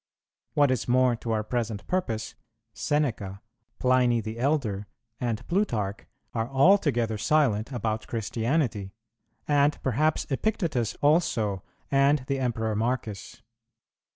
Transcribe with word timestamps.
What 0.55 0.71
is 0.71 0.87
more 0.87 1.15
to 1.17 1.29
our 1.31 1.43
present 1.43 1.85
purpose, 1.85 2.33
Seneca, 2.73 3.39
Pliny 3.77 4.19
the 4.19 4.39
elder, 4.39 4.87
and 5.19 5.47
Plutarch 5.47 6.07
are 6.33 6.49
altogether 6.49 7.19
silent 7.19 7.71
about 7.71 8.07
Christianity; 8.07 8.93
and 9.47 9.79
perhaps 9.83 10.25
Epictetus 10.31 10.95
also, 11.03 11.61
and 11.91 12.23
the 12.25 12.39
Emperor 12.39 12.75
Marcus. 12.75 13.43